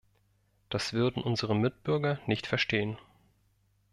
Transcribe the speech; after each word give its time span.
Das 0.69 0.93
würden 0.93 1.21
unsere 1.21 1.55
Mitbürger 1.55 2.17
nicht 2.25 2.47
verstehen. 2.47 2.97